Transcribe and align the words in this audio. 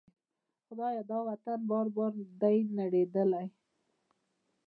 خدایه! 0.67 1.03
دا 1.11 1.19
وطن 1.27 1.59
بار 1.69 1.87
بار 1.95 2.13
دی 2.41 2.57
نړیدلی 2.79 3.45